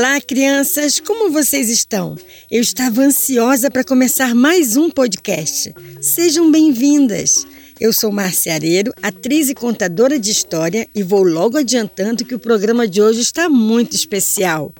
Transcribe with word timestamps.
Olá, 0.00 0.18
crianças! 0.18 0.98
Como 0.98 1.30
vocês 1.30 1.68
estão? 1.68 2.16
Eu 2.50 2.62
estava 2.62 3.02
ansiosa 3.02 3.70
para 3.70 3.84
começar 3.84 4.34
mais 4.34 4.74
um 4.74 4.88
podcast. 4.88 5.74
Sejam 6.00 6.50
bem-vindas! 6.50 7.46
Eu 7.78 7.92
sou 7.92 8.10
Márcia 8.10 8.54
Areiro, 8.54 8.94
atriz 9.02 9.50
e 9.50 9.54
contadora 9.54 10.18
de 10.18 10.30
história, 10.30 10.88
e 10.94 11.02
vou 11.02 11.22
logo 11.22 11.58
adiantando 11.58 12.24
que 12.24 12.34
o 12.34 12.38
programa 12.38 12.88
de 12.88 13.02
hoje 13.02 13.20
está 13.20 13.50
muito 13.50 13.94
especial. 13.94 14.72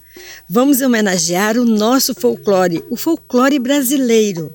Vamos 0.49 0.81
homenagear 0.81 1.59
o 1.59 1.67
nosso 1.67 2.15
folclore, 2.15 2.83
o 2.89 2.97
folclore 2.97 3.59
brasileiro. 3.59 4.55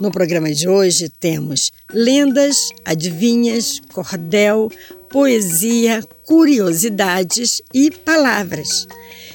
No 0.00 0.12
programa 0.12 0.52
de 0.54 0.68
hoje 0.68 1.08
temos 1.08 1.72
lendas, 1.92 2.68
adivinhas, 2.84 3.80
cordel, 3.92 4.70
poesia, 5.10 6.04
curiosidades 6.22 7.60
e 7.74 7.90
palavras. 7.90 8.86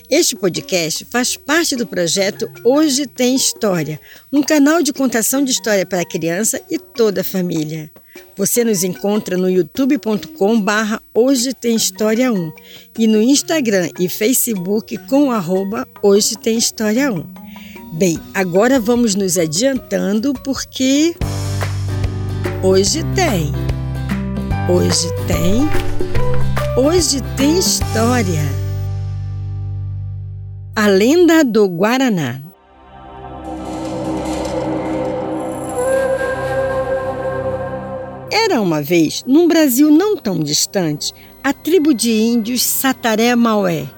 Este 0.09 0.35
podcast 0.35 1.05
faz 1.05 1.37
parte 1.37 1.75
do 1.75 1.85
projeto 1.85 2.51
Hoje 2.63 3.05
Tem 3.05 3.35
História, 3.35 3.99
um 4.33 4.41
canal 4.41 4.81
de 4.81 4.91
contação 4.91 5.43
de 5.43 5.51
história 5.51 5.85
para 5.85 6.03
criança 6.03 6.59
e 6.67 6.79
toda 6.79 7.21
a 7.21 7.23
família. 7.23 7.91
Você 8.35 8.63
nos 8.63 8.83
encontra 8.83 9.37
no 9.37 9.47
youtube.com 9.47 10.59
barra 10.59 10.99
Hoje 11.13 11.53
Tem 11.53 11.75
História 11.75 12.33
1 12.33 12.51
e 12.97 13.05
no 13.05 13.21
Instagram 13.21 13.87
e 13.99 14.09
Facebook 14.09 14.97
com 15.07 15.31
arroba 15.31 15.87
Hoje 16.01 16.35
Tem 16.39 16.57
História 16.57 17.13
1. 17.13 17.23
Bem, 17.93 18.19
agora 18.33 18.79
vamos 18.79 19.13
nos 19.13 19.37
adiantando 19.37 20.33
porque 20.43 21.15
hoje 22.63 23.03
tem. 23.13 23.51
Hoje 24.67 25.07
tem. 25.27 25.69
Hoje 26.75 27.21
tem 27.37 27.59
história. 27.59 28.68
A 30.81 30.87
lenda 30.87 31.43
do 31.43 31.67
Guaraná. 31.67 32.39
Era 38.31 38.61
uma 38.61 38.81
vez, 38.81 39.21
num 39.27 39.45
Brasil 39.45 39.91
não 39.91 40.15
tão 40.15 40.39
distante, 40.39 41.11
a 41.43 41.51
tribo 41.51 41.93
de 41.93 42.13
índios 42.13 42.63
Sataré-Maué, 42.63 43.89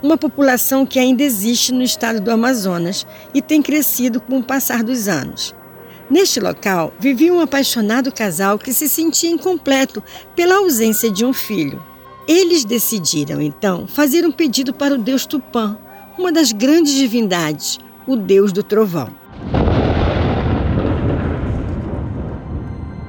uma 0.00 0.16
população 0.16 0.86
que 0.86 1.00
ainda 1.00 1.24
existe 1.24 1.74
no 1.74 1.82
estado 1.82 2.20
do 2.20 2.30
Amazonas 2.30 3.04
e 3.34 3.42
tem 3.42 3.60
crescido 3.60 4.20
com 4.20 4.38
o 4.38 4.44
passar 4.44 4.84
dos 4.84 5.08
anos. 5.08 5.52
Neste 6.08 6.38
local 6.38 6.94
vivia 7.00 7.34
um 7.34 7.40
apaixonado 7.40 8.12
casal 8.12 8.60
que 8.60 8.72
se 8.72 8.88
sentia 8.88 9.28
incompleto 9.28 10.00
pela 10.36 10.58
ausência 10.58 11.10
de 11.10 11.24
um 11.24 11.32
filho. 11.32 11.84
Eles 12.28 12.64
decidiram 12.64 13.40
então 13.40 13.88
fazer 13.88 14.24
um 14.24 14.30
pedido 14.30 14.72
para 14.72 14.94
o 14.94 14.98
deus 14.98 15.26
Tupã, 15.26 15.76
uma 16.18 16.32
das 16.32 16.50
grandes 16.50 16.94
divindades, 16.94 17.78
o 18.06 18.16
deus 18.16 18.52
do 18.52 18.62
trovão. 18.62 19.08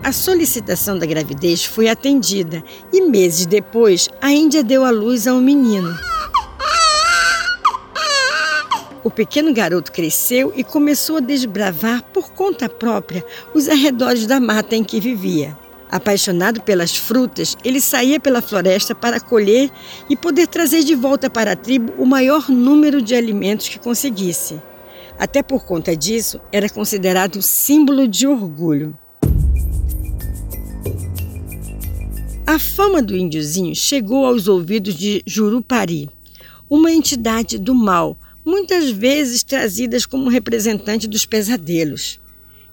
A 0.04 0.12
solicitação 0.12 0.98
da 0.98 1.06
gravidez 1.06 1.66
foi 1.66 1.90
atendida 1.90 2.64
e 2.94 3.02
meses 3.02 3.46
depois 3.46 4.08
a 4.22 4.32
Índia 4.32 4.64
deu 4.64 4.86
à 4.86 4.92
luz 4.92 5.28
a 5.28 5.34
um 5.34 5.42
menino. 5.42 5.94
O 9.04 9.10
pequeno 9.10 9.54
garoto 9.54 9.92
cresceu 9.92 10.54
e 10.56 10.64
começou 10.64 11.18
a 11.18 11.22
desbravar 11.22 12.04
por 12.14 12.32
conta 12.32 12.70
própria 12.70 13.26
os 13.54 13.68
arredores 13.68 14.28
da 14.28 14.40
mata 14.40 14.76
em 14.76 14.84
que 14.84 15.00
vivia. 15.00 15.58
Apaixonado 15.90 16.62
pelas 16.62 16.95
frutas, 16.95 17.58
ele 17.64 17.82
saía 17.82 18.20
pela 18.20 18.44
floresta 18.44 18.94
para 18.94 19.20
colher 19.20 19.72
e 20.08 20.16
poder 20.16 20.46
trazer 20.48 20.84
de 20.84 20.94
volta 20.94 21.30
para 21.30 21.54
a 21.54 21.56
tribo 21.56 21.94
o 21.98 22.06
maior 22.06 22.50
número 22.50 23.02
de 23.02 23.16
alimentos 23.16 23.68
que 23.68 23.80
conseguisse. 23.80 24.62
Até 25.18 25.42
por 25.42 25.66
conta 25.66 25.96
disso, 25.96 26.40
era 26.52 26.70
considerado 26.70 27.41
símbolo 27.41 28.08
de 28.08 28.28
orgulho. 28.28 28.96
A 32.46 32.58
fama 32.58 33.02
do 33.02 33.16
índiozinho 33.16 33.75
chegou 33.75 34.25
aos 34.25 34.47
ouvidos 34.47 34.96
de 34.96 35.24
Jurupari, 35.25 36.09
uma 36.69 36.92
entidade 36.92 37.58
do 37.58 37.74
mal, 37.74 38.16
muitas 38.46 38.90
vezes 38.90 39.44
trazidas 39.44 40.06
como 40.06 40.30
representante 40.30 41.08
dos 41.08 41.25
pesadelos. 41.25 42.19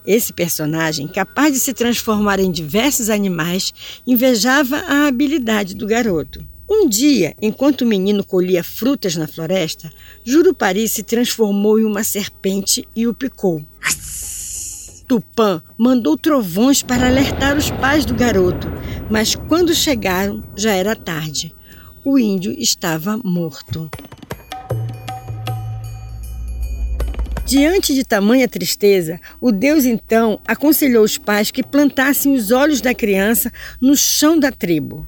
Esse 0.07 0.31
personagem, 0.31 1.05
capaz 1.05 1.53
de 1.53 1.59
se 1.59 1.73
transformar 1.73 2.39
em 2.39 2.49
diversos 2.49 3.09
animais, 3.09 3.73
invejava 4.07 4.77
a 4.77 5.05
habilidade 5.05 5.75
do 5.75 5.85
garoto. 5.85 6.41
Um 6.69 6.87
dia, 6.87 7.35
enquanto 7.41 7.81
o 7.81 7.85
menino 7.85 8.23
colhia 8.23 8.63
frutas 8.63 9.17
na 9.17 9.27
floresta, 9.27 9.91
Jurupari 10.23 10.87
se 10.87 11.03
transformou 11.03 11.77
em 11.77 11.83
uma 11.83 12.05
serpente 12.05 12.87
e 12.95 13.05
o 13.05 13.13
picou. 13.13 13.61
Tupã 15.07 15.61
mandou 15.77 16.17
trovões 16.17 16.81
para 16.81 17.07
alertar 17.07 17.57
os 17.57 17.69
pais 17.69 18.05
do 18.05 18.13
garoto, 18.13 18.67
mas 19.09 19.35
quando 19.35 19.75
chegaram 19.75 20.41
já 20.55 20.71
era 20.71 20.95
tarde. 20.95 21.53
O 22.03 22.17
índio 22.17 22.53
estava 22.57 23.17
morto. 23.17 23.89
Diante 27.47 27.95
de 27.95 28.03
tamanha 28.03 28.45
tristeza, 28.45 29.21
o 29.39 29.53
Deus 29.53 29.85
então 29.85 30.37
aconselhou 30.45 31.01
os 31.01 31.17
pais 31.17 31.49
que 31.49 31.63
plantassem 31.63 32.35
os 32.35 32.51
olhos 32.51 32.81
da 32.81 32.93
criança 32.93 33.49
no 33.79 33.95
chão 33.95 34.37
da 34.37 34.51
tribo. 34.51 35.07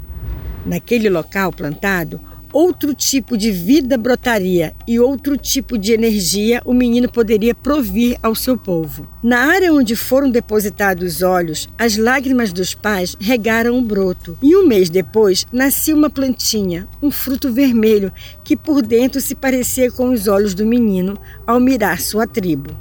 Naquele 0.66 1.10
local 1.10 1.52
plantado, 1.52 2.18
outro 2.52 2.94
tipo 2.94 3.38
de 3.38 3.52
vida 3.52 3.98
brotaria 3.98 4.74
e 4.88 5.00
outro 5.00 5.38
tipo 5.38 5.78
de 5.78 5.94
energia 5.94 6.62
o 6.66 6.74
menino 6.74 7.10
poderia 7.10 7.54
provir 7.54 8.18
ao 8.22 8.36
seu 8.36 8.58
povo. 8.58 9.08
Na 9.22 9.40
área 9.40 9.74
onde 9.74 9.96
foram 9.96 10.30
depositados 10.30 11.16
os 11.16 11.22
olhos, 11.22 11.70
as 11.78 11.98
lágrimas 11.98 12.54
dos 12.54 12.74
pais 12.74 13.16
regaram 13.20 13.78
o 13.78 13.82
broto. 13.82 14.38
E 14.42 14.56
um 14.56 14.66
mês 14.66 14.90
depois 14.90 15.46
nascia 15.52 15.96
uma 15.96 16.10
plantinha, 16.10 16.88
um 17.02 17.12
fruto 17.12 17.52
vermelho, 17.52 18.12
que 18.44 18.56
por 18.56 18.82
dentro 18.82 19.20
se 19.20 19.36
parecia 19.36 19.92
com 19.92 20.10
os 20.10 20.28
olhos 20.28 20.54
do 20.54 20.66
menino 20.66 21.18
ao 21.46 21.60
mirar 21.60 22.00
sua 22.00 22.26
tribo, 22.26 22.76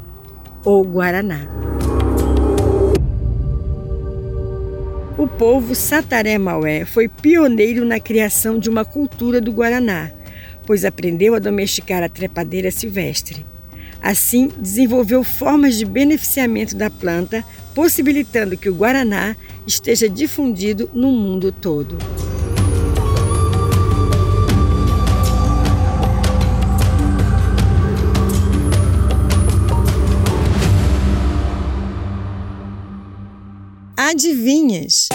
ou 0.65 0.85
Guaraná. 0.85 1.98
O 5.19 5.27
povo 5.27 5.75
Sataré-Maué 5.75 6.85
foi 6.85 7.09
pioneiro 7.09 7.85
na 7.85 7.99
criação 7.99 8.57
de 8.57 8.71
uma 8.71 8.85
cultura 8.85 9.41
do 9.41 9.51
Guaraná, 9.51 10.13
pois 10.65 10.85
aprendeu 10.85 11.35
a 11.35 11.41
domesticar 11.41 12.05
a 12.05 12.09
trepadeira 12.09 12.71
silvestre. 12.71 13.45
Assim, 14.01 14.49
desenvolveu 14.57 15.25
formas 15.25 15.75
de 15.75 15.85
beneficiamento 15.85 16.77
da 16.77 16.89
planta, 16.89 17.45
possibilitando 17.75 18.57
que 18.57 18.69
o 18.69 18.75
Guaraná 18.75 19.35
esteja 19.67 20.09
difundido 20.09 20.89
no 20.95 21.11
mundo 21.11 21.51
todo. 21.51 21.99
Adivinhas? 34.09 35.11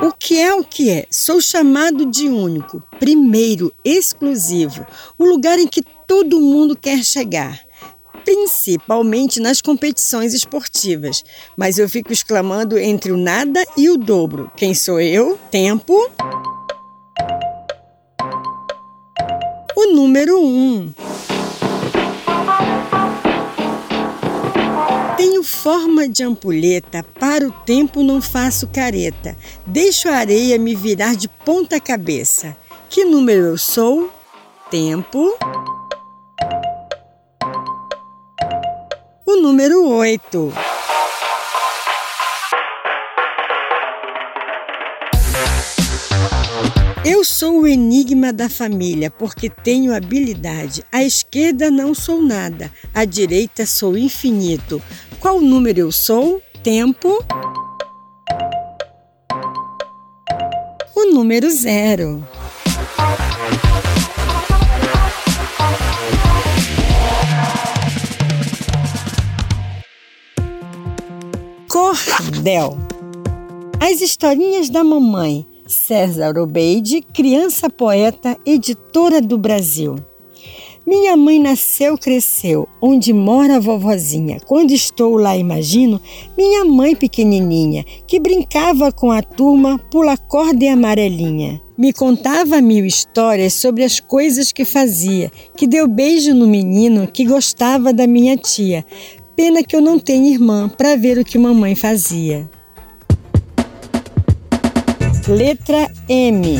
O 0.00 0.12
que 0.16 0.38
é 0.38 0.54
o 0.54 0.62
que 0.62 0.90
é? 0.90 1.06
Sou 1.10 1.40
chamado 1.40 2.06
de 2.06 2.28
único, 2.28 2.80
primeiro, 3.00 3.74
exclusivo, 3.84 4.86
o 5.18 5.24
lugar 5.24 5.58
em 5.58 5.66
que 5.66 5.82
todo 6.06 6.40
mundo 6.40 6.76
quer 6.76 7.02
chegar 7.02 7.58
principalmente 8.24 9.40
nas 9.40 9.60
competições 9.60 10.32
esportivas. 10.32 11.24
Mas 11.56 11.80
eu 11.80 11.88
fico 11.88 12.12
exclamando 12.12 12.78
entre 12.78 13.10
o 13.10 13.16
nada 13.16 13.60
e 13.76 13.90
o 13.90 13.96
dobro. 13.96 14.48
Quem 14.56 14.72
sou 14.72 15.00
eu? 15.00 15.36
Tempo. 15.50 16.08
O 19.74 19.86
número 19.92 20.40
um. 20.40 20.94
Forma 25.62 26.08
de 26.08 26.24
ampulheta, 26.24 27.04
para 27.20 27.46
o 27.46 27.52
tempo 27.52 28.02
não 28.02 28.20
faço 28.20 28.66
careta. 28.66 29.36
Deixo 29.64 30.08
a 30.08 30.16
areia 30.16 30.58
me 30.58 30.74
virar 30.74 31.14
de 31.14 31.28
ponta 31.28 31.78
cabeça. 31.78 32.56
Que 32.90 33.04
número 33.04 33.46
eu 33.46 33.56
sou? 33.56 34.10
Tempo. 34.68 35.36
O 39.24 39.36
número 39.36 39.86
8. 39.86 40.52
Eu 47.04 47.24
sou 47.24 47.62
o 47.62 47.66
enigma 47.66 48.32
da 48.32 48.48
família 48.48 49.10
porque 49.10 49.50
tenho 49.50 49.94
habilidade. 49.94 50.84
À 50.90 51.02
esquerda 51.02 51.68
não 51.68 51.94
sou 51.94 52.22
nada, 52.22 52.70
à 52.94 53.04
direita 53.04 53.66
sou 53.66 53.98
infinito. 53.98 54.80
Qual 55.22 55.40
número 55.40 55.78
eu 55.78 55.92
sou? 55.92 56.42
Tempo. 56.64 57.24
O 60.96 61.14
número 61.14 61.48
zero. 61.48 62.26
Cordel. 71.70 72.76
As 73.80 74.00
historinhas 74.00 74.68
da 74.68 74.82
mamãe, 74.82 75.46
César 75.68 76.36
Obeide, 76.36 77.00
criança 77.00 77.70
poeta, 77.70 78.36
editora 78.44 79.22
do 79.22 79.38
Brasil. 79.38 79.94
Minha 80.84 81.16
mãe 81.16 81.38
nasceu, 81.38 81.96
cresceu, 81.96 82.68
onde 82.80 83.12
mora 83.12 83.56
a 83.56 83.60
vovozinha. 83.60 84.38
Quando 84.44 84.72
estou 84.72 85.16
lá, 85.16 85.36
imagino 85.36 86.00
minha 86.36 86.64
mãe 86.64 86.96
pequenininha, 86.96 87.84
que 88.06 88.18
brincava 88.18 88.90
com 88.90 89.10
a 89.10 89.22
turma 89.22 89.78
pula 89.90 90.16
corda 90.16 90.64
e 90.64 90.68
amarelinha. 90.68 91.60
Me 91.78 91.92
contava 91.92 92.60
mil 92.60 92.84
histórias 92.84 93.54
sobre 93.54 93.84
as 93.84 94.00
coisas 94.00 94.50
que 94.50 94.64
fazia, 94.64 95.30
que 95.56 95.66
deu 95.66 95.86
beijo 95.86 96.34
no 96.34 96.46
menino 96.46 97.06
que 97.06 97.24
gostava 97.24 97.92
da 97.92 98.06
minha 98.06 98.36
tia. 98.36 98.84
Pena 99.36 99.62
que 99.62 99.74
eu 99.74 99.80
não 99.80 99.98
tenho 99.98 100.26
irmã 100.26 100.68
para 100.68 100.96
ver 100.96 101.16
o 101.16 101.24
que 101.24 101.38
mamãe 101.38 101.74
fazia. 101.74 102.50
Letra 105.28 105.88
M. 106.08 106.56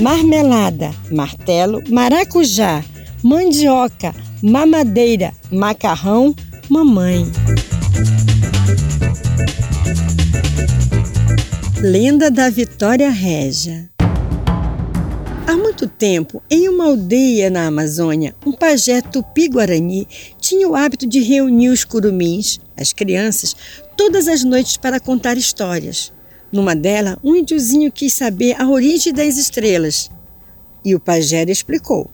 Marmelada, 0.00 0.94
martelo, 1.10 1.82
maracujá, 1.90 2.84
mandioca, 3.22 4.14
mamadeira, 4.42 5.32
macarrão, 5.50 6.34
mamãe. 6.68 7.26
Lenda 11.82 12.30
da 12.30 12.50
Vitória 12.50 13.10
Régia 13.10 13.90
Há 15.46 15.56
muito 15.56 15.88
tempo, 15.88 16.40
em 16.48 16.68
uma 16.68 16.84
aldeia 16.84 17.50
na 17.50 17.66
Amazônia, 17.66 18.36
um 18.46 18.52
pajé 18.52 19.02
tupi-guarani 19.02 20.06
tinha 20.38 20.68
o 20.68 20.76
hábito 20.76 21.08
de 21.08 21.20
reunir 21.20 21.70
os 21.70 21.84
curumins, 21.84 22.60
as 22.76 22.92
crianças, 22.92 23.56
todas 23.96 24.28
as 24.28 24.44
noites 24.44 24.76
para 24.76 25.00
contar 25.00 25.36
histórias. 25.36 26.12
Numa 26.52 26.76
delas, 26.76 27.16
um 27.24 27.34
índiozinho 27.34 27.90
quis 27.90 28.12
saber 28.12 28.60
a 28.60 28.68
origem 28.68 29.12
das 29.12 29.36
estrelas. 29.36 30.08
E 30.84 30.94
o 30.94 31.00
pajé 31.00 31.42
explicou. 31.48 32.08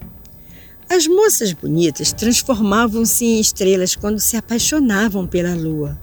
As 0.89 1.07
moças 1.09 1.53
bonitas 1.53 2.13
transformavam-se 2.13 3.25
em 3.25 3.41
estrelas 3.41 3.97
quando 3.97 4.21
se 4.21 4.37
apaixonavam 4.37 5.27
pela 5.27 5.55
lua. 5.55 5.99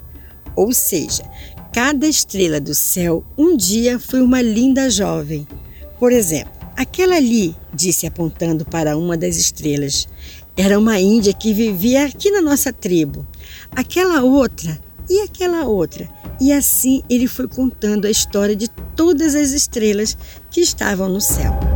Ou 0.55 0.73
seja, 0.73 1.23
cada 1.73 2.05
estrela 2.05 2.59
do 2.59 2.75
céu 2.75 3.23
um 3.37 3.55
dia 3.55 3.97
foi 3.97 4.21
uma 4.21 4.41
linda 4.41 4.89
jovem. 4.89 5.47
Por 5.97 6.11
exemplo, 6.11 6.51
aquela 6.75 7.15
ali, 7.15 7.55
disse 7.73 8.05
apontando 8.05 8.65
para 8.65 8.97
uma 8.97 9.15
das 9.15 9.37
estrelas, 9.37 10.07
era 10.55 10.77
uma 10.77 10.99
índia 10.99 11.33
que 11.33 11.53
vivia 11.53 12.05
aqui 12.05 12.29
na 12.29 12.41
nossa 12.41 12.73
tribo. 12.73 13.25
Aquela 13.71 14.21
outra 14.21 14.79
e 15.09 15.21
aquela 15.21 15.65
outra. 15.65 16.09
E 16.41 16.51
assim 16.51 17.01
ele 17.09 17.27
foi 17.27 17.47
contando 17.47 18.05
a 18.05 18.11
história 18.11 18.55
de 18.55 18.67
todas 18.95 19.33
as 19.33 19.51
estrelas 19.51 20.17
que 20.51 20.59
estavam 20.59 21.07
no 21.07 21.21
céu. 21.21 21.72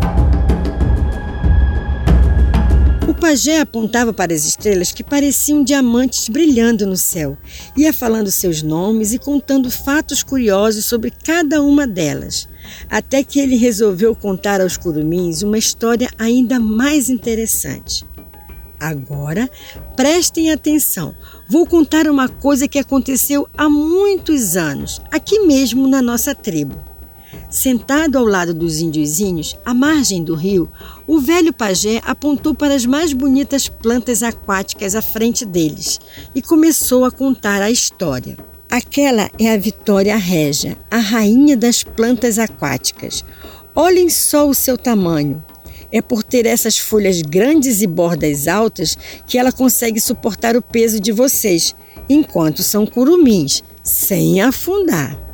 Pajé 3.27 3.59
apontava 3.59 4.13
para 4.13 4.33
as 4.33 4.45
estrelas 4.45 4.93
que 4.93 5.03
pareciam 5.03 5.61
diamantes 5.61 6.29
brilhando 6.29 6.87
no 6.87 6.95
céu. 6.95 7.37
Ia 7.75 7.91
falando 7.91 8.31
seus 8.31 8.61
nomes 8.61 9.11
e 9.11 9.19
contando 9.19 9.69
fatos 9.69 10.23
curiosos 10.23 10.85
sobre 10.85 11.11
cada 11.11 11.61
uma 11.61 11.85
delas. 11.85 12.47
Até 12.89 13.25
que 13.25 13.41
ele 13.41 13.57
resolveu 13.57 14.15
contar 14.15 14.61
aos 14.61 14.77
curumins 14.77 15.41
uma 15.41 15.57
história 15.57 16.09
ainda 16.17 16.57
mais 16.57 17.09
interessante. 17.09 18.05
Agora, 18.79 19.49
prestem 19.97 20.49
atenção. 20.49 21.13
Vou 21.49 21.67
contar 21.67 22.07
uma 22.07 22.29
coisa 22.29 22.65
que 22.65 22.79
aconteceu 22.79 23.45
há 23.57 23.67
muitos 23.67 24.55
anos, 24.55 25.01
aqui 25.11 25.39
mesmo 25.41 25.85
na 25.85 26.01
nossa 26.01 26.33
tribo. 26.33 26.81
Sentado 27.49 28.17
ao 28.17 28.25
lado 28.25 28.53
dos 28.53 28.79
índiozinhos, 28.79 29.57
à 29.65 29.73
margem 29.73 30.23
do 30.23 30.35
rio, 30.35 30.69
o 31.07 31.19
velho 31.19 31.53
pajé 31.53 32.01
apontou 32.03 32.53
para 32.53 32.75
as 32.75 32.85
mais 32.85 33.13
bonitas 33.13 33.67
plantas 33.67 34.21
aquáticas 34.21 34.95
à 34.95 35.01
frente 35.01 35.45
deles 35.45 35.99
e 36.35 36.41
começou 36.41 37.05
a 37.05 37.11
contar 37.11 37.61
a 37.61 37.71
história. 37.71 38.37
Aquela 38.69 39.29
é 39.39 39.53
a 39.53 39.57
Vitória 39.57 40.17
Régia, 40.17 40.77
a 40.91 40.97
rainha 40.97 41.55
das 41.55 41.83
plantas 41.83 42.37
aquáticas. 42.37 43.23
Olhem 43.73 44.09
só 44.09 44.47
o 44.47 44.53
seu 44.53 44.77
tamanho. 44.77 45.41
É 45.89 46.01
por 46.01 46.21
ter 46.21 46.45
essas 46.45 46.77
folhas 46.77 47.21
grandes 47.21 47.81
e 47.81 47.87
bordas 47.87 48.45
altas 48.45 48.97
que 49.25 49.37
ela 49.37 49.53
consegue 49.53 50.01
suportar 50.01 50.57
o 50.57 50.61
peso 50.61 50.99
de 50.99 51.13
vocês, 51.13 51.73
enquanto 52.09 52.61
são 52.61 52.85
curumins, 52.85 53.63
sem 53.81 54.41
afundar. 54.41 55.26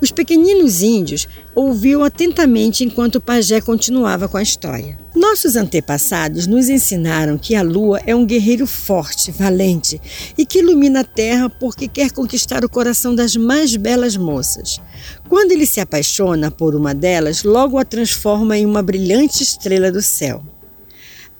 Os 0.00 0.10
pequeninos 0.10 0.80
índios 0.80 1.28
ouviam 1.54 2.02
atentamente 2.02 2.82
enquanto 2.82 3.16
o 3.16 3.20
pajé 3.20 3.60
continuava 3.60 4.28
com 4.28 4.38
a 4.38 4.42
história. 4.42 4.98
Nossos 5.14 5.56
antepassados 5.56 6.46
nos 6.46 6.68
ensinaram 6.68 7.36
que 7.36 7.54
a 7.54 7.62
lua 7.62 8.00
é 8.06 8.14
um 8.14 8.24
guerreiro 8.24 8.66
forte, 8.66 9.30
valente 9.30 10.00
e 10.38 10.46
que 10.46 10.60
ilumina 10.60 11.00
a 11.00 11.04
terra 11.04 11.50
porque 11.50 11.86
quer 11.86 12.12
conquistar 12.12 12.64
o 12.64 12.68
coração 12.68 13.14
das 13.14 13.36
mais 13.36 13.76
belas 13.76 14.16
moças. 14.16 14.80
Quando 15.28 15.52
ele 15.52 15.66
se 15.66 15.80
apaixona 15.80 16.50
por 16.50 16.74
uma 16.74 16.94
delas, 16.94 17.42
logo 17.42 17.76
a 17.76 17.84
transforma 17.84 18.56
em 18.56 18.64
uma 18.64 18.82
brilhante 18.82 19.42
estrela 19.42 19.92
do 19.92 20.00
céu. 20.00 20.42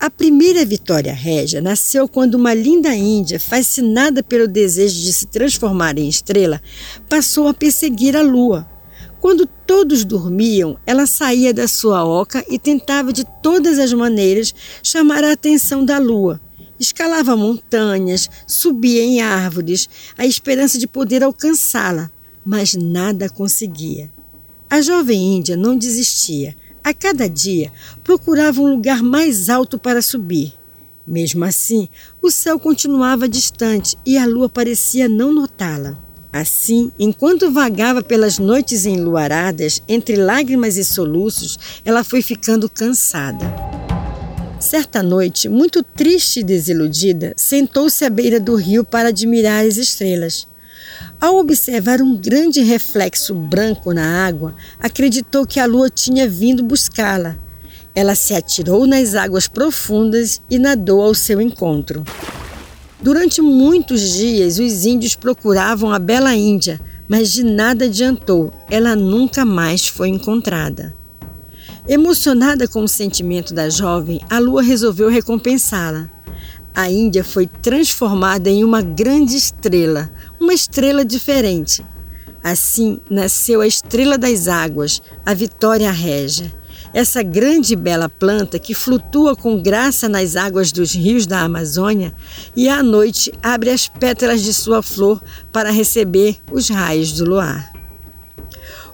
A 0.01 0.09
primeira 0.09 0.65
Vitória 0.65 1.13
Régia 1.13 1.61
nasceu 1.61 2.09
quando 2.09 2.37
uma 2.37 2.55
linda 2.55 2.95
índia, 2.95 3.39
fascinada 3.39 4.23
pelo 4.23 4.49
desejo 4.49 4.99
de 4.99 5.13
se 5.13 5.27
transformar 5.27 5.99
em 5.99 6.09
estrela, 6.09 6.63
passou 7.07 7.47
a 7.47 7.53
perseguir 7.53 8.17
a 8.17 8.23
lua. 8.23 8.67
Quando 9.21 9.47
todos 9.67 10.03
dormiam, 10.03 10.79
ela 10.87 11.05
saía 11.05 11.53
da 11.53 11.69
sua 11.69 12.03
oca 12.03 12.43
e 12.49 12.59
tentava 12.59 13.13
de 13.13 13.27
todas 13.43 13.79
as 13.79 13.93
maneiras 13.93 14.55
chamar 14.83 15.23
a 15.23 15.33
atenção 15.33 15.85
da 15.85 15.99
lua. 15.99 16.41
Escalava 16.79 17.37
montanhas, 17.37 18.31
subia 18.47 19.03
em 19.03 19.21
árvores, 19.21 19.87
a 20.17 20.25
esperança 20.25 20.79
de 20.79 20.87
poder 20.87 21.23
alcançá-la, 21.23 22.11
mas 22.43 22.75
nada 22.75 23.29
conseguia. 23.29 24.11
A 24.71 24.81
jovem 24.81 25.37
índia 25.37 25.59
não 25.59 25.77
desistia. 25.77 26.57
A 26.83 26.95
cada 26.95 27.29
dia 27.29 27.71
procurava 28.03 28.61
um 28.61 28.71
lugar 28.71 29.03
mais 29.03 29.49
alto 29.49 29.79
para 29.79 30.01
subir. 30.01 30.55
Mesmo 31.07 31.45
assim, 31.45 31.89
o 32.23 32.31
céu 32.31 32.59
continuava 32.59 33.29
distante 33.29 33.97
e 34.07 34.17
a 34.17 34.25
lua 34.25 34.49
parecia 34.49 35.09
não 35.09 35.33
notá-la. 35.33 35.99
Assim, 36.33 36.93
enquanto 36.99 37.51
vagava 37.51 38.03
pelas 38.03 38.39
noites 38.39 38.87
enluaradas, 38.87 39.83
entre 39.89 40.15
lágrimas 40.15 40.77
e 40.77 40.85
soluços, 40.85 41.59
ela 41.85 42.05
foi 42.05 42.23
ficando 42.23 42.69
cansada. 42.69 43.45
Certa 44.61 45.03
noite, 45.03 45.49
muito 45.49 45.83
triste 45.83 46.41
e 46.41 46.45
desiludida, 46.45 47.33
sentou-se 47.37 48.05
à 48.05 48.11
beira 48.11 48.39
do 48.39 48.55
rio 48.55 48.85
para 48.85 49.09
admirar 49.09 49.67
as 49.67 49.77
estrelas. 49.77 50.47
Ao 51.21 51.37
observar 51.37 52.01
um 52.01 52.17
grande 52.17 52.63
reflexo 52.63 53.35
branco 53.35 53.93
na 53.93 54.27
água, 54.27 54.55
acreditou 54.79 55.47
que 55.47 55.61
a 55.61 55.67
lua 55.67 55.91
tinha 55.91 56.27
vindo 56.27 56.63
buscá-la. 56.63 57.37
Ela 57.95 58.15
se 58.15 58.33
atirou 58.33 58.87
nas 58.87 59.15
águas 59.15 59.47
profundas 59.47 60.41
e 60.49 60.59
nadou 60.59 61.03
ao 61.03 61.15
seu 61.15 61.39
encontro. 61.39 62.03
Durante 63.03 63.43
muitos 63.43 64.01
dias, 64.15 64.59
os 64.59 64.87
índios 64.87 65.15
procuravam 65.15 65.93
a 65.93 65.99
bela 65.99 66.35
Índia, 66.35 66.81
mas 67.07 67.31
de 67.31 67.43
nada 67.43 67.85
adiantou, 67.85 68.51
ela 68.71 68.97
nunca 68.97 69.45
mais 69.45 69.87
foi 69.87 70.09
encontrada. 70.09 70.97
Emocionada 71.87 72.67
com 72.67 72.83
o 72.83 72.89
sentimento 72.89 73.53
da 73.53 73.69
jovem, 73.69 74.21
a 74.31 74.39
lua 74.39 74.63
resolveu 74.63 75.11
recompensá-la 75.11 76.09
a 76.81 76.91
Índia 76.91 77.23
foi 77.23 77.47
transformada 77.47 78.49
em 78.49 78.65
uma 78.65 78.81
grande 78.81 79.37
estrela, 79.37 80.11
uma 80.41 80.55
estrela 80.55 81.05
diferente. 81.05 81.85
Assim 82.43 82.99
nasceu 83.11 83.61
a 83.61 83.67
estrela 83.67 84.17
das 84.17 84.49
águas, 84.49 85.03
a 85.27 85.35
Vitória 85.35 85.91
Régia. 85.91 86.51
Essa 86.95 87.23
grande 87.23 87.75
e 87.75 87.77
bela 87.77 88.09
planta 88.09 88.59
que 88.59 88.73
flutua 88.73 89.37
com 89.37 89.63
graça 89.63 90.09
nas 90.09 90.37
águas 90.37 90.73
dos 90.73 90.95
rios 90.95 91.27
da 91.27 91.43
Amazônia 91.43 92.15
e 92.57 92.67
à 92.67 92.83
noite 92.83 93.31
abre 93.43 93.69
as 93.69 93.87
pétalas 93.87 94.43
de 94.43 94.55
sua 94.55 94.83
flor 94.83 95.23
para 95.53 95.71
receber 95.71 96.39
os 96.51 96.71
raios 96.71 97.13
do 97.13 97.27
luar. 97.27 97.80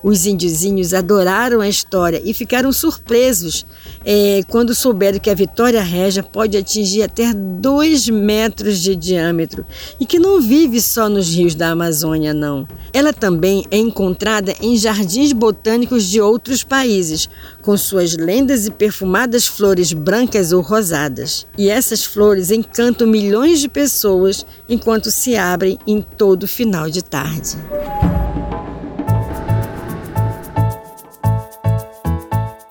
Os 0.09 0.25
índiozinhos 0.25 0.95
adoraram 0.95 1.61
a 1.61 1.69
história 1.69 2.23
e 2.25 2.33
ficaram 2.33 2.71
surpresos 2.71 3.67
é, 4.05 4.41
quando 4.47 4.73
souberam 4.73 5.19
que 5.19 5.29
a 5.29 5.35
Vitória 5.35 5.83
Régia 5.83 6.23
pode 6.23 6.57
atingir 6.57 7.03
até 7.03 7.35
2 7.35 8.09
metros 8.11 8.79
de 8.79 8.95
diâmetro 8.95 9.67
e 9.99 10.07
que 10.07 10.21
não 10.21 10.41
vive 10.41 10.81
só 10.81 11.09
nos 11.09 11.35
rios 11.35 11.57
da 11.57 11.71
Amazônia, 11.71 12.33
não. 12.33 12.69
Ela 12.93 13.13
também 13.13 13.65
é 13.69 13.79
encontrada 13.79 14.55
em 14.63 14.77
jardins 14.77 15.33
botânicos 15.33 16.05
de 16.05 16.21
outros 16.21 16.63
países, 16.63 17.29
com 17.61 17.77
suas 17.77 18.17
lendas 18.17 18.65
e 18.65 18.71
perfumadas 18.71 19.49
flores 19.49 19.93
brancas 19.93 20.53
ou 20.53 20.63
rosadas. 20.63 21.45
E 21.59 21.69
essas 21.69 22.05
flores 22.05 22.53
encantam 22.53 23.09
milhões 23.09 23.59
de 23.59 23.69
pessoas 23.69 24.47
enquanto 24.69 25.11
se 25.11 25.37
abrem 25.37 25.81
em 25.85 26.01
todo 26.01 26.47
final 26.47 26.89
de 26.89 27.03
tarde. 27.03 27.57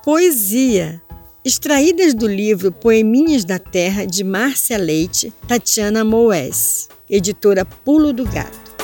Poesia. 0.06 1.02
Extraídas 1.44 2.14
do 2.14 2.28
livro 2.28 2.72
Poeminhas 2.72 3.44
da 3.44 3.58
Terra, 3.58 4.06
de 4.06 4.24
Márcia 4.24 4.78
Leite, 4.78 5.34
Tatiana 5.48 6.06
Moés, 6.06 6.88
editora 7.10 7.66
Pulo 7.66 8.14
do 8.14 8.24
Gato. 8.24 8.76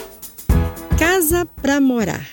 Casa 0.97 1.45
para 1.45 1.79
morar. 1.79 2.27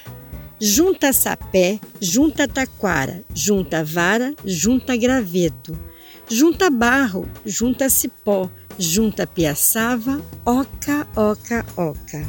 Junta 0.58 1.12
sapé, 1.12 1.78
junta 2.00 2.48
taquara, 2.48 3.22
junta 3.34 3.84
vara, 3.84 4.34
junta 4.42 4.96
graveto. 4.96 5.78
Junta 6.26 6.70
barro, 6.70 7.28
junta 7.44 7.90
cipó, 7.90 8.50
junta 8.78 9.26
piaçava, 9.26 10.18
oca, 10.46 11.06
oca, 11.14 11.66
oca. 11.76 12.26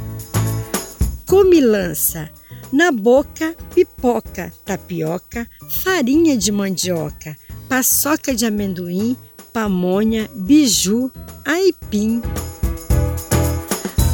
Comilança 1.25 2.29
na 2.71 2.91
boca, 2.91 3.55
pipoca, 3.73 4.51
tapioca, 4.65 5.47
farinha 5.83 6.37
de 6.37 6.51
mandioca, 6.51 7.35
paçoca 7.67 8.33
de 8.33 8.45
amendoim, 8.45 9.17
pamonha, 9.51 10.29
biju, 10.35 11.11
aipim. 11.45 12.21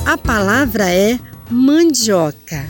A 0.06 0.18
palavra 0.18 0.90
é 0.90 1.20
mandioca. 1.50 2.66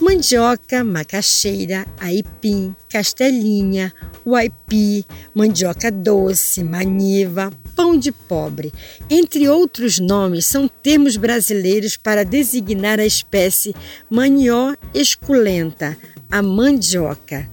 Mandioca, 0.00 0.82
macaxeira, 0.84 1.86
aipim, 2.00 2.74
castelinha, 2.88 3.92
uaipi, 4.24 5.04
mandioca 5.34 5.90
doce, 5.90 6.64
maniva, 6.64 7.50
pão 7.78 7.96
de 7.96 8.10
pobre, 8.10 8.74
entre 9.08 9.48
outros 9.48 10.00
nomes, 10.00 10.46
são 10.46 10.66
termos 10.66 11.16
brasileiros 11.16 11.96
para 11.96 12.24
designar 12.24 12.98
a 12.98 13.06
espécie 13.06 13.72
Manió 14.10 14.74
esculenta, 14.92 15.96
a 16.28 16.42
mandioca. 16.42 17.48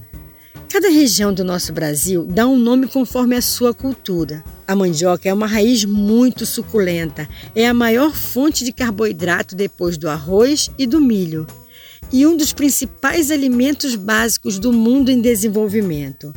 Cada 0.68 0.88
região 0.88 1.32
do 1.32 1.44
nosso 1.44 1.72
Brasil 1.72 2.26
dá 2.26 2.44
um 2.44 2.58
nome 2.58 2.88
conforme 2.88 3.36
a 3.36 3.40
sua 3.40 3.72
cultura. 3.72 4.42
A 4.66 4.74
mandioca 4.74 5.28
é 5.28 5.32
uma 5.32 5.46
raiz 5.46 5.84
muito 5.84 6.44
suculenta, 6.44 7.28
é 7.54 7.68
a 7.68 7.72
maior 7.72 8.12
fonte 8.12 8.64
de 8.64 8.72
carboidrato 8.72 9.54
depois 9.54 9.96
do 9.96 10.08
arroz 10.08 10.68
e 10.76 10.88
do 10.88 11.00
milho, 11.00 11.46
e 12.12 12.26
um 12.26 12.36
dos 12.36 12.52
principais 12.52 13.30
alimentos 13.30 13.94
básicos 13.94 14.58
do 14.58 14.72
mundo 14.72 15.08
em 15.08 15.20
desenvolvimento. 15.20 16.34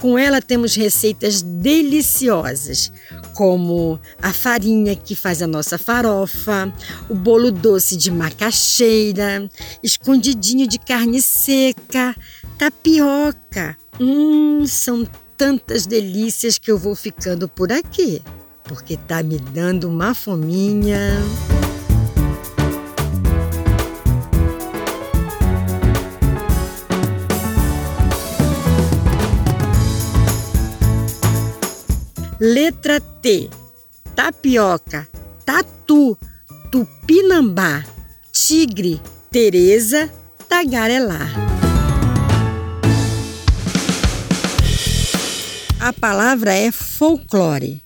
Com 0.00 0.18
ela 0.18 0.42
temos 0.42 0.74
receitas 0.74 1.42
deliciosas, 1.42 2.92
como 3.34 3.98
a 4.20 4.32
farinha 4.32 4.94
que 4.94 5.14
faz 5.14 5.42
a 5.42 5.46
nossa 5.46 5.78
farofa, 5.78 6.72
o 7.08 7.14
bolo 7.14 7.50
doce 7.50 7.96
de 7.96 8.10
macaxeira, 8.10 9.48
escondidinho 9.82 10.66
de 10.66 10.78
carne 10.78 11.20
seca, 11.22 12.14
tapioca. 12.58 13.76
Hum, 13.98 14.66
são 14.66 15.06
tantas 15.36 15.86
delícias 15.86 16.58
que 16.58 16.70
eu 16.70 16.78
vou 16.78 16.94
ficando 16.94 17.48
por 17.48 17.72
aqui, 17.72 18.22
porque 18.64 18.96
tá 18.96 19.22
me 19.22 19.38
dando 19.38 19.88
uma 19.88 20.14
fominha. 20.14 21.10
Letra 32.38 33.00
T. 33.00 33.48
Tapioca, 34.14 35.08
tatu, 35.42 36.18
tupinambá, 36.70 37.82
tigre, 38.30 39.00
Teresa, 39.30 40.12
tagarelar. 40.46 41.32
A 45.80 45.94
palavra 45.94 46.52
é 46.52 46.70
folclore. 46.70 47.82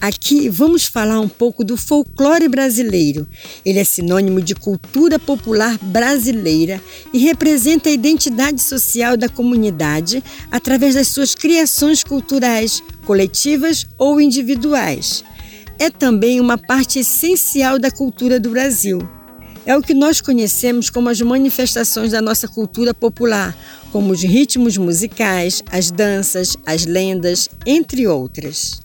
Aqui 0.00 0.48
vamos 0.48 0.86
falar 0.86 1.20
um 1.20 1.28
pouco 1.28 1.62
do 1.62 1.76
folclore 1.76 2.48
brasileiro. 2.48 3.28
Ele 3.66 3.78
é 3.78 3.84
sinônimo 3.84 4.40
de 4.40 4.54
cultura 4.54 5.18
popular 5.18 5.76
brasileira 5.82 6.80
e 7.12 7.18
representa 7.18 7.90
a 7.90 7.92
identidade 7.92 8.62
social 8.62 9.14
da 9.14 9.28
comunidade 9.28 10.24
através 10.50 10.94
das 10.94 11.08
suas 11.08 11.34
criações 11.34 12.02
culturais, 12.02 12.82
coletivas 13.10 13.88
ou 13.98 14.20
individuais. 14.20 15.24
É 15.80 15.90
também 15.90 16.38
uma 16.38 16.56
parte 16.56 17.00
essencial 17.00 17.76
da 17.76 17.90
cultura 17.90 18.38
do 18.38 18.50
Brasil. 18.50 19.00
É 19.66 19.76
o 19.76 19.82
que 19.82 19.92
nós 19.92 20.20
conhecemos 20.20 20.88
como 20.90 21.08
as 21.08 21.20
manifestações 21.20 22.12
da 22.12 22.22
nossa 22.22 22.46
cultura 22.46 22.94
popular, 22.94 23.58
como 23.90 24.12
os 24.12 24.22
ritmos 24.22 24.76
musicais, 24.76 25.60
as 25.72 25.90
danças, 25.90 26.56
as 26.64 26.86
lendas, 26.86 27.48
entre 27.66 28.06
outras. 28.06 28.80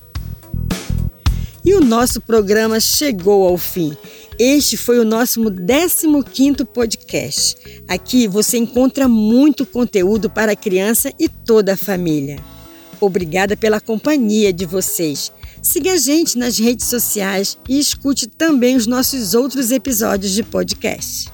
E 1.63 1.75
o 1.75 1.79
nosso 1.79 2.19
programa 2.19 2.79
chegou 2.79 3.47
ao 3.47 3.59
fim. 3.59 3.95
Este 4.39 4.75
foi 4.75 4.97
o 4.97 5.05
nosso 5.05 5.39
15º 5.39 6.65
podcast. 6.65 7.55
Aqui 7.87 8.27
você 8.27 8.57
encontra 8.57 9.07
muito 9.07 9.67
conteúdo 9.67 10.31
para 10.31 10.53
a 10.53 10.55
criança 10.55 11.13
e 11.19 11.29
toda 11.29 11.73
a 11.73 11.77
família. 11.77 12.54
Obrigada 13.01 13.55
pela 13.57 13.81
companhia 13.81 14.51
de 14.51 14.65
vocês. 14.65 15.31
Siga 15.61 15.93
a 15.93 15.97
gente 15.97 16.37
nas 16.37 16.57
redes 16.57 16.87
sociais 16.87 17.57
e 17.67 17.79
escute 17.79 18.27
também 18.27 18.75
os 18.75 18.85
nossos 18.85 19.33
outros 19.33 19.71
episódios 19.71 20.31
de 20.31 20.43
podcast. 20.43 21.31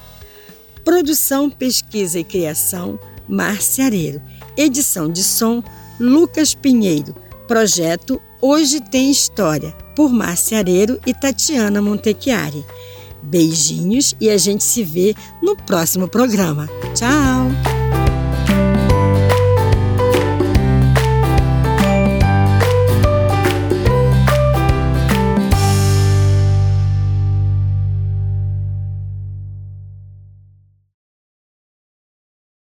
Produção, 0.84 1.50
pesquisa 1.50 2.18
e 2.18 2.24
criação, 2.24 2.98
Márcia 3.28 3.84
Areiro. 3.84 4.22
Edição 4.56 5.10
de 5.10 5.22
som, 5.22 5.62
Lucas 5.98 6.54
Pinheiro. 6.54 7.14
Projeto 7.46 8.20
Hoje 8.40 8.80
Tem 8.80 9.10
História 9.10 9.72
por 9.94 10.10
Márcia 10.10 10.58
Areiro 10.58 10.98
e 11.06 11.14
Tatiana 11.14 11.80
Montechiari. 11.80 12.64
Beijinhos 13.22 14.16
e 14.20 14.28
a 14.28 14.36
gente 14.36 14.64
se 14.64 14.82
vê 14.82 15.14
no 15.40 15.56
próximo 15.56 16.08
programa. 16.08 16.68
Tchau! 16.94 17.71